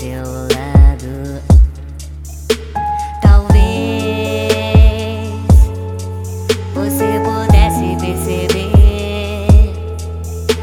[0.00, 1.42] seu lado.
[3.20, 3.60] Talvez
[6.74, 8.72] você pudesse perceber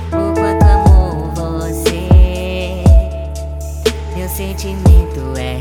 [0.08, 2.82] o quanto amou você.
[4.16, 5.57] Meu sentimento é.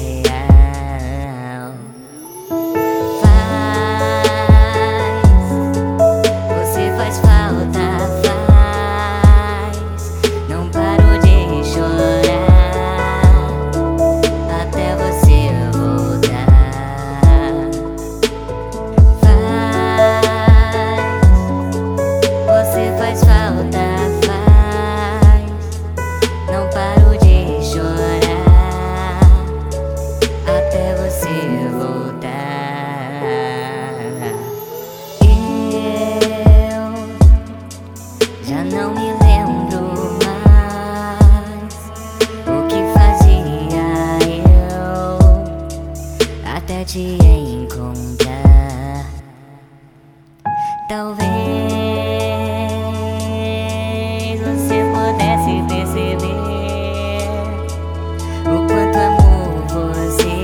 [46.86, 49.06] Te encontrar.
[50.88, 51.26] Talvez
[54.40, 56.36] você pudesse perceber
[58.44, 60.36] o quanto amo você,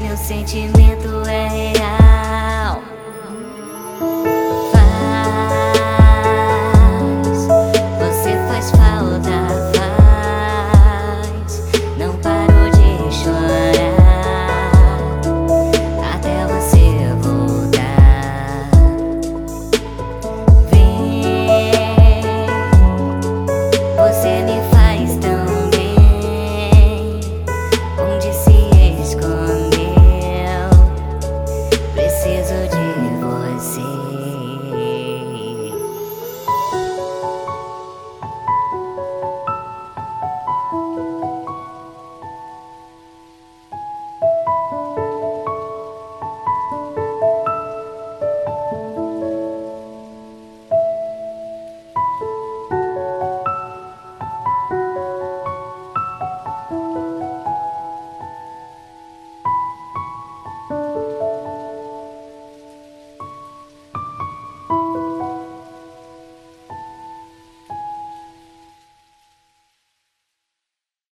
[0.00, 1.11] meu sentimento.